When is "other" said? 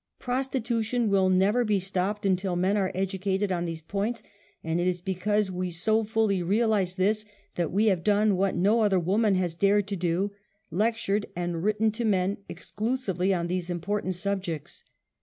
8.81-8.99